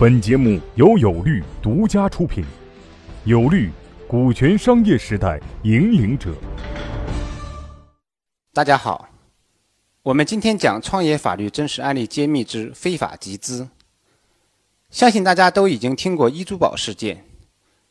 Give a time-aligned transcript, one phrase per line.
[0.00, 2.42] 本节目由有律独家出品，
[3.26, 3.68] 有律，
[4.08, 6.34] 股权商业时代引领者。
[8.54, 9.10] 大家好，
[10.02, 13.68] 我们今天讲创业法律真实案例揭秘之非法集资。
[14.88, 17.26] 相信大家都已经听过一珠宝事件，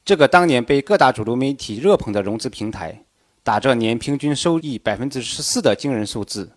[0.04, 3.06] 这个当年被各大主流媒体热捧的融资平台，
[3.44, 6.54] 打着年平均收益百分之十四的惊人数字。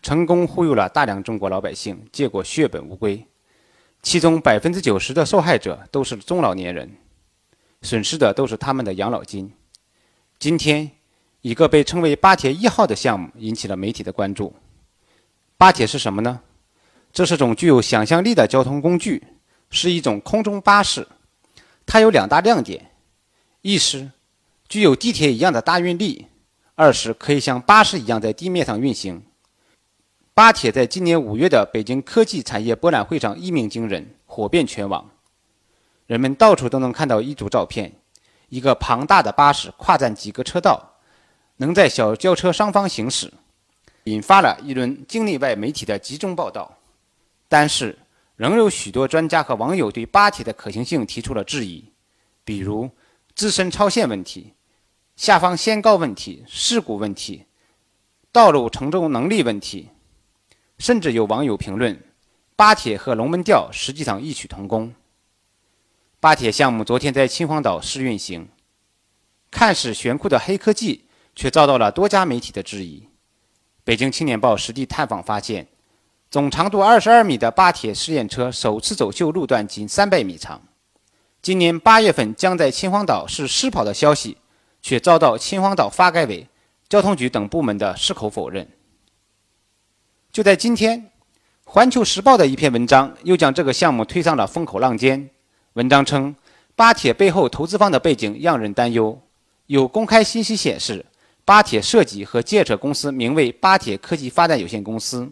[0.00, 3.26] 成功忽悠了大量中国老百姓，结果血本无归。
[4.06, 6.88] 其中百分之九十的受害者都是中老年人，
[7.82, 9.52] 损失的都是他们的养老金。
[10.38, 10.88] 今天，
[11.40, 14.54] 一个被称为“巴铁一号”的项目引起了媒体的关注。
[15.56, 16.40] 巴铁是什么呢？
[17.12, 19.24] 这是种具有想象力的交通工具，
[19.70, 21.08] 是一种空中巴士。
[21.84, 22.92] 它有两大亮点：
[23.62, 24.12] 一是
[24.68, 26.26] 具有地铁一样的大运力；
[26.76, 29.20] 二是可以像巴士一样在地面上运行。
[30.36, 35.08] 巴铁在今年五月的北京科技产业博览会上一鸣惊人，火遍全网。
[36.04, 37.90] 人们到处都能看到一组照片：
[38.50, 40.98] 一个庞大的巴士跨占几个车道，
[41.56, 43.32] 能在小轿车上方行驶，
[44.04, 46.76] 引发了一轮境内外媒体的集中报道。
[47.48, 47.98] 但是，
[48.36, 51.82] 仍有许多专家和网友对巴铁的可行性提出了质疑，
[52.44, 52.90] 比如
[53.34, 54.52] 自身超限问题、
[55.16, 57.46] 下方限高问题、事故问题、
[58.30, 59.88] 道路承重能力问题。
[60.78, 62.02] 甚至有网友评论，
[62.54, 64.94] 巴铁和龙门吊实际上异曲同工。
[66.20, 68.48] 巴铁项目昨天在秦皇岛试运行，
[69.50, 71.04] 看似炫酷的黑科技，
[71.34, 73.08] 却遭到了多家媒体的质疑。
[73.84, 75.68] 北京青年报实地探访发现，
[76.30, 80.60] 总长度二十二米的巴铁试验车首次走秀路段仅三百米长。
[81.40, 84.36] 今年八月份将在秦皇岛试试跑的消息，
[84.82, 86.48] 却遭到秦皇岛发改委、
[86.88, 88.68] 交通局等部门的矢口否认。
[90.36, 91.00] 就在今天，
[91.64, 95.30] 《环球时报》的一篇文章又将这个项目推上了风口浪尖。
[95.72, 96.36] 文章称，
[96.74, 99.18] 巴铁背后投资方的背景让人担忧。
[99.64, 101.02] 有公开信息显示，
[101.46, 105.26] 巴铁设计和建设公司名为巴铁科技发展有限公司。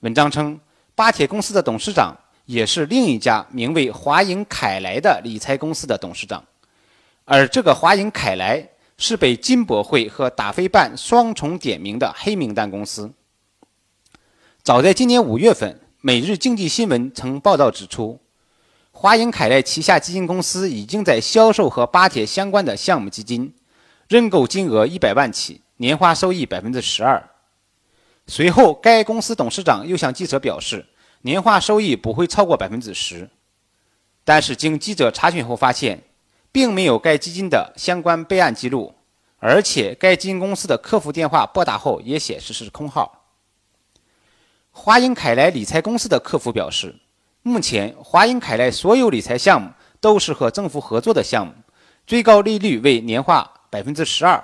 [0.00, 0.58] 文章称，
[0.96, 2.12] 巴铁公司的董事长
[2.44, 6.42] 也是另一家名为华盈凯莱的理财公司的董事长，
[7.24, 13.08] 而这个华盈凯莱是被金博会和打非办双重点名的黑名单公司。
[14.68, 18.20] 早在今年五月份，《每日经济新闻》曾报道指出，
[18.92, 23.54] 华银凯莱旗下基金公司已经在销售和巴铁相关的项目基金，
[24.08, 27.30] 认购金额一百万起，年化收益百分之十二。
[28.26, 30.84] 随后，该公司董事长又向记者表示，
[31.22, 33.30] 年化收益不会超过百分之十。
[34.22, 36.02] 但是，经记者查询后发现，
[36.52, 38.94] 并没有该基金的相关备案记录，
[39.38, 43.17] 而且该基金公司的客服电话拨打后也显示是空号。
[44.80, 46.94] 华英凯莱理财公司的客服表示，
[47.42, 49.68] 目前华英凯莱所有理财项目
[50.00, 51.52] 都是和政府合作的项目，
[52.06, 54.42] 最高利率为年化百分之十二，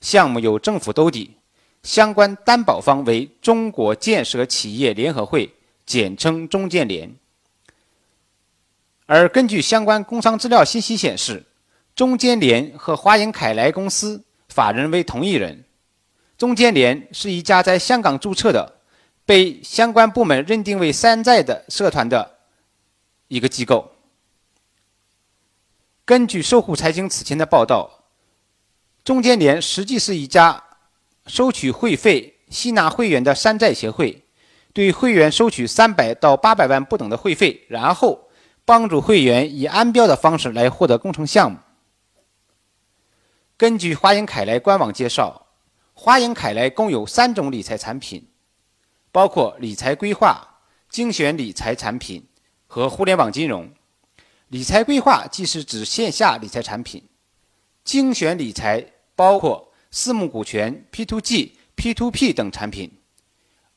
[0.00, 1.36] 项目由政府兜底，
[1.84, 5.48] 相关担保方为中国建设企业联合会，
[5.86, 7.14] 简称中建联。
[9.06, 11.46] 而根据相关工商资料信息显示，
[11.94, 15.64] 中建联和华英凯莱公司法人为同一人，
[16.36, 18.79] 中建联是一家在香港注册的。
[19.30, 22.38] 被相关部门认定为山寨的社团的
[23.28, 23.92] 一个机构。
[26.04, 28.06] 根据搜狐财经此前的报道，
[29.04, 30.60] 中建联实际是一家
[31.28, 34.24] 收取会费、吸纳会员的山寨协会，
[34.72, 38.28] 对会员收取三百到八百万不等的会费，然后
[38.64, 41.58] 帮助会员以安标的方式来获得工程项目。
[43.56, 45.46] 根据华盈凯莱官网介绍，
[45.94, 48.26] 华盈凯莱共有三种理财产品。
[49.12, 52.26] 包括理财规划、精选理财产品
[52.66, 53.70] 和互联网金融。
[54.48, 57.02] 理财规划即是指线下理财产品，
[57.84, 58.84] 精选理财
[59.14, 62.98] 包括私募股权、P2G、P2P 等产品，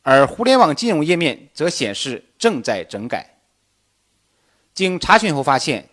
[0.02, 3.38] 而互联网金融页面则显示正在整改。
[4.74, 5.90] 经查询后发现，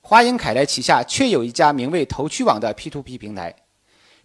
[0.00, 3.54] 华盈凯莱旗下确有一家名为投趣网的 P2P 平台，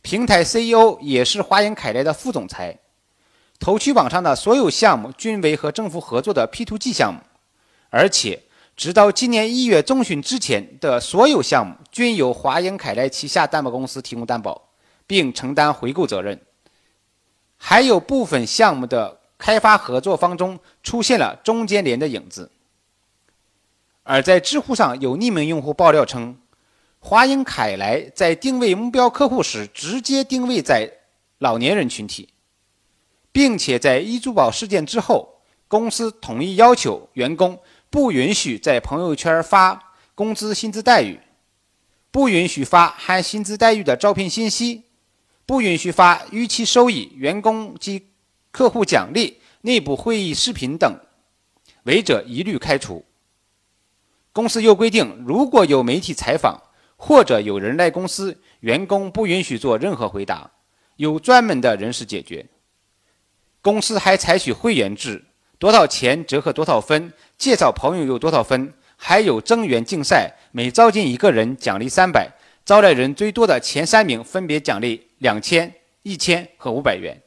[0.01, 2.79] 平台 CEO 也是华盈凯莱的副总裁。
[3.59, 7.19] 投趣网上的所有项目均为和政府合作的 P2G 项目，
[7.89, 8.43] 而且
[8.75, 14.69] 直到今年一月中旬之前的所有项目均由华盈凯莱旗下担保公司提供担保，
[15.05, 16.39] 并承担回购责任。
[17.57, 22.51] 还有部分项目的开发合作方中出现了中间联的影子。
[24.03, 26.37] 而在知乎上有匿名用户爆料称，
[26.99, 30.89] 华盈凯莱在定位目标客户时直接定位在
[31.39, 32.29] 老年人群体。
[33.37, 37.55] 并且在一珠宝事件之后，公司统一要求员工
[37.87, 41.19] 不允许在朋友圈发工资薪资待遇，
[42.09, 44.85] 不允许发含薪资待遇的招聘信息，
[45.45, 48.07] 不允许发逾期收益、员工及
[48.49, 50.99] 客户奖励、内部会议视频等，
[51.83, 53.05] 违者一律开除。
[54.33, 56.59] 公司又规定，如果有媒体采访
[56.95, 60.49] 或者有人来公司，员工不允许做任何回答，
[60.95, 62.43] 由专门的人士解决。
[63.67, 65.21] 公司还采取会员制，
[65.59, 72.31] 多少钱折合多少分，介绍朋友有多少分，还有增员竞赛，每招进一个人奖励三百，
[72.63, 75.69] 招来人最多的前三名分别奖励两千、
[76.03, 77.21] 一千和五百元。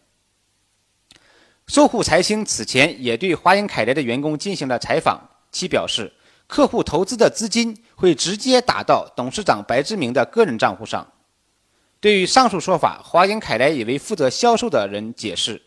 [1.67, 5.21] 搜狐财经此前也对华英凯莱的员工进行了采访，
[5.53, 6.11] 其表示。
[6.47, 11.07] 客户投资的资金会直接打到董事长白志明的个人账户上。
[12.01, 15.61] 对于上述说法，华英凯莱一位负责销售的人解释，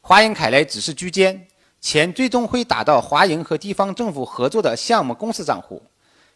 [0.00, 1.46] 华盈凯莱只是居间，
[1.80, 5.82] 钱最终会打到华盈和地方政府合作的项目公司账户。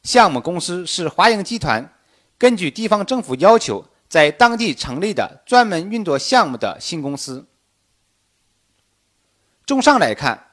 [0.02, 1.92] 项目公司是华盈集团
[2.36, 7.46] 根据地方政府要求在当地成立的专门运作项目的新公司。
[9.66, 10.48] 综上来看。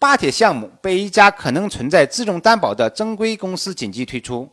[0.00, 4.48] 巴铁项目被一家可能存在自重担保的正规公司紧急推出，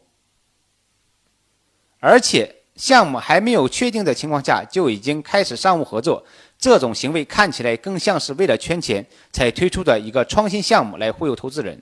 [2.02, 6.26] 而且项目还没有确定的情况下就已经开始商务合作，
[6.58, 11.82] 这种行为看起来更像是为了圈钱才推出的一个创新项目来忽悠投资人。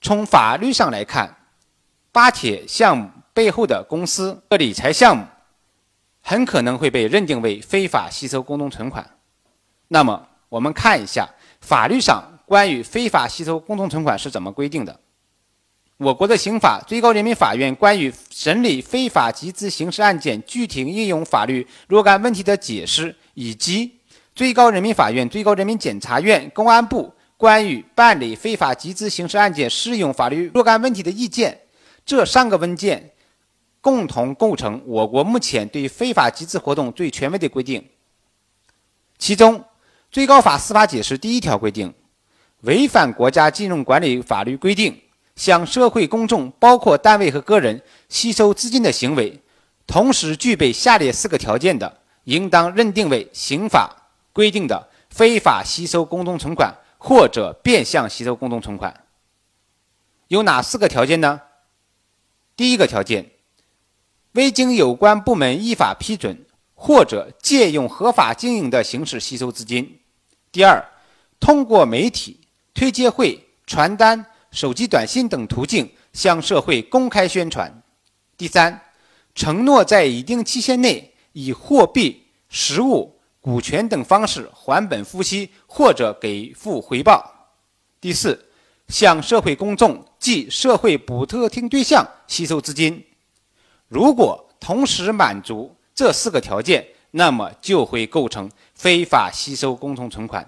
[0.00, 1.36] 从法律上来看，
[2.12, 5.24] 巴铁项目背后的公司和理财项目
[6.20, 9.18] 很可能会被认定为非法吸收公众存款。
[9.88, 11.28] 那么，我们看一下
[11.60, 12.22] 法律上。
[12.50, 14.98] 关于非法吸收公众存款是怎么规定的？
[15.98, 23.98] 我国的刑法、最高人民法院关于审理非法集资刑事案件具体应用法律若干问题的解释，以及
[24.34, 31.60] 最高人民法院、最高人民检察院、公安部关于办理非法集资刑事案件适用法律若干问题的意见，
[32.04, 33.12] 这三个文件
[33.80, 37.82] 共同构成我国目前对非法集资活动最权威的规定。
[39.18, 39.64] 其中，
[40.10, 41.92] 最高法司法解释第一条规定。
[42.62, 45.00] 违反国家金融管理法律规定，
[45.34, 49.40] 向社会公众（包括单位和个人）吸收资金的行为，
[49.86, 51.99] 同时具备下列四个条件的，
[52.30, 53.90] 应当认定为刑法
[54.32, 59.04] 规定的非法吸收公众存款或者变相吸收公众存款。
[60.28, 61.40] 有哪四个条件呢？
[62.54, 63.30] 第一个条件，
[64.32, 69.84] 未经有关部门依法批准，或者借用合法经营的形式吸收资金；
[70.52, 70.84] 第二，
[71.40, 72.38] 通过媒体。
[72.72, 77.82] 推介会、传单、手机短信等途径向社会公开宣传。
[78.38, 78.80] 第三，
[79.34, 82.19] 承诺在一定期限内以货币、
[82.50, 87.48] 实物、股权等方式还本付息或者给付回报。
[87.98, 88.46] 第四，
[88.88, 93.02] 向社会公众及社会不特定对象吸收资金。
[93.88, 100.46] 如果同时满足这四个条件，那么就会构成非法吸收公众存款。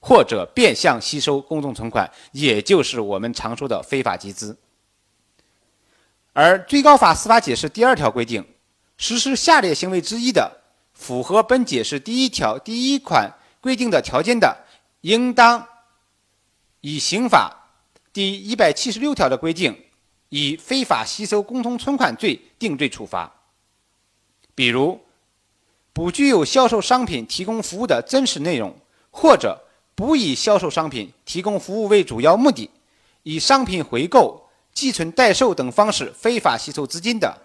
[0.00, 4.56] 或者变相吸收公众存款，也就是我们常说的非法集资。
[6.32, 8.46] 而最高法司法解释第二条规定，
[8.96, 10.57] 实施下列行为之一的，
[10.98, 14.66] 符合本解释第一条第一款规定的条件的，
[15.02, 15.66] 应当
[16.80, 17.70] 以刑法
[18.12, 19.84] 第一百七十六条的规定，
[20.28, 23.32] 以非法吸收公众存款罪定罪处罚。
[24.54, 25.00] 比如，
[25.92, 28.76] 不具有销售商品、提供服务的真实内容，
[29.10, 29.64] 或者。
[29.94, 32.70] 不以销售商品、提供服务为主要目的，
[33.24, 37.36] 以商品回购、寄存代售等方式非法吸收资金的；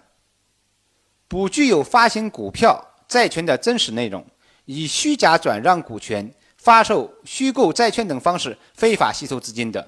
[1.26, 4.24] 不具有发行股票、债权的真实内容，
[4.64, 9.82] 以虚假转让股权、发售虚构债券等方式非法吸收资金的；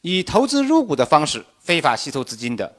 [0.00, 2.70] 以投资入股的方式非法吸收资金的；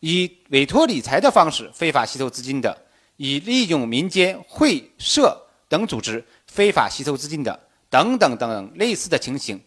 [0.00, 2.72] 以委托理财的方式非法吸收资金的；
[3.16, 6.24] 以利用民间会社等组织。
[6.50, 9.62] 非法吸收资金的等等等等类似的情形，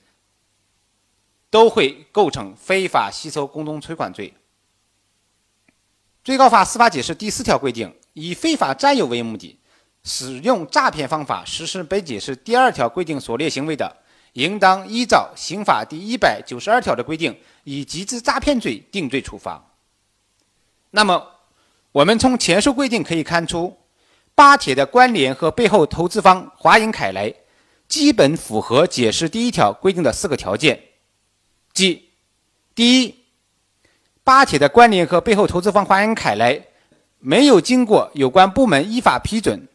[1.52, 4.34] 都会构成非法吸收公众存款罪。
[6.24, 9.60] 最高法司法解释第四条规定，以非法占有为目的，
[10.04, 13.96] 使用诈骗方法实施本解释第二条规定所列行为的，
[14.34, 19.64] 应当依照刑法第一百九十二条的规定，以集资诈骗罪定罪处罚。
[20.90, 21.26] 那么，
[21.92, 23.78] 我们从前述规定可以看出。
[24.34, 27.32] 巴铁的关联和背后投资方华银凯莱，
[27.88, 30.82] 基本符合解释第一条规定的四个条件，
[31.74, 32.10] 即：
[32.74, 33.16] 第一，
[34.24, 36.60] 巴铁的关联和背后投资方华银凯莱
[37.22, 39.68] 没有经过有关部门依法批准，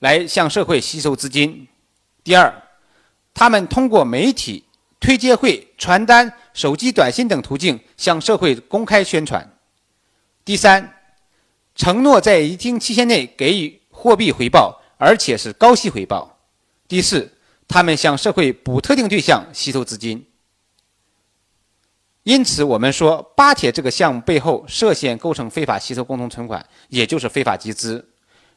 [0.00, 1.66] 来向社会吸收资金；
[2.22, 2.62] 第二，
[3.32, 4.64] 他们通过媒体。
[5.00, 9.42] 推介会、传单、手机短信等途径向社会公开宣传；
[10.46, 10.94] 第三，
[11.74, 16.38] 承诺在一定期限内给予货币回报，而且是高息回报；
[16.88, 17.30] 第四，
[17.68, 20.24] 他们向社会补特定对象吸收资金。
[22.24, 28.12] 因此，我们说巴铁这个项目背后涉嫌构成非法吸收共同存款，也就是非法集资。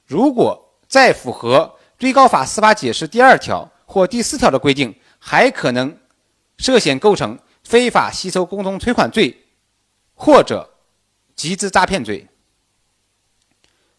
[0.05, 5.97] 如果再符合最高法司法解释第二条或第四条的规定，还可能
[6.57, 9.37] 涉嫌构成非法吸收共同存款罪
[10.13, 10.69] 或者
[11.35, 12.25] 集资诈骗罪。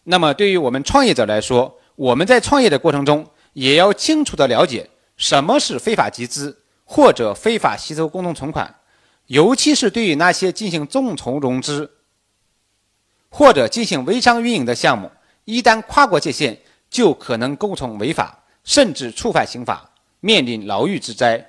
[0.05, 8.75] 那么，对于我们创业者来说，我们在创业的过程中也要清楚的了解什么是非法集资或者非法吸收共同存款。
[9.29, 11.91] 尤其是对于那些进行众筹融资
[13.29, 15.11] 或者进行微商运营的项目，
[15.45, 16.59] 一旦跨过界限，
[16.89, 21.47] 就可能构成违法，甚至触犯刑法，面临牢狱之灾。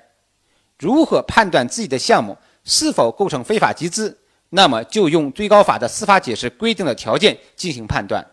[0.78, 4.18] 如何判断自己的项目是否构成非法集资？
[4.50, 8.26] 那么就用最高法的司法解释规定的条件进行判断。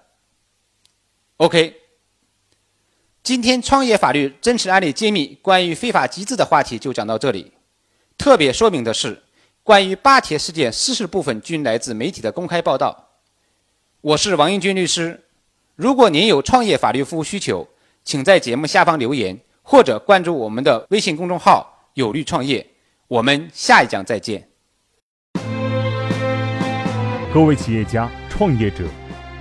[1.37, 1.79] OK，
[3.23, 7.53] 今天创业法律真实案例揭秘关于非法集资的话题就讲到这里。
[8.17, 9.23] 特别说明的是。
[9.67, 13.09] 关于巴铁事件事实部分均来自媒体的公开报道。
[13.99, 15.25] 我是王英军律师。
[15.75, 17.67] 如果您有创业法律服务需求，
[18.05, 22.65] 请在节目下方留言或者关注我们的微信公众号“有律创业”。
[23.09, 24.47] 我们下一讲再见。
[27.33, 28.85] 各位企业家、创业者，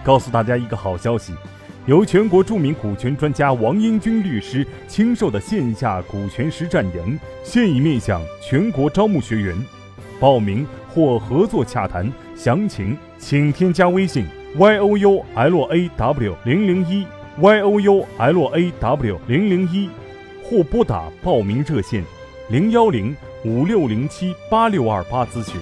[0.02, 1.32] 告诉大家一个好消息：
[1.86, 9.56] 由全国著名股权专家王英军律师亲授的线下股权实战营现已面向全国招募学员。
[10.18, 17.06] 报名或合作洽谈详情，请添加微信 y o u l a w 零零一
[17.38, 19.88] y o u l a w 零零一，
[20.42, 22.04] 或拨打报名热线
[22.48, 25.60] 零幺零五六零七八六二八咨询。